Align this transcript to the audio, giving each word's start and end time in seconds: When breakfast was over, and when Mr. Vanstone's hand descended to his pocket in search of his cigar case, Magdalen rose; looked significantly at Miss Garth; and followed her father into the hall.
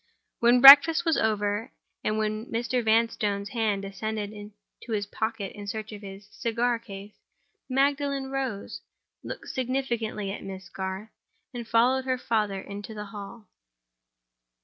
When 0.39 0.61
breakfast 0.61 1.05
was 1.05 1.15
over, 1.15 1.71
and 2.03 2.17
when 2.17 2.47
Mr. 2.47 2.83
Vanstone's 2.83 3.49
hand 3.49 3.83
descended 3.83 4.51
to 4.83 4.91
his 4.93 5.05
pocket 5.05 5.51
in 5.53 5.67
search 5.67 5.91
of 5.91 6.01
his 6.01 6.27
cigar 6.31 6.79
case, 6.79 7.13
Magdalen 7.69 8.31
rose; 8.31 8.81
looked 9.21 9.49
significantly 9.49 10.31
at 10.31 10.43
Miss 10.43 10.69
Garth; 10.69 11.09
and 11.53 11.67
followed 11.67 12.05
her 12.05 12.17
father 12.17 12.59
into 12.59 12.95
the 12.95 13.05
hall. 13.05 13.45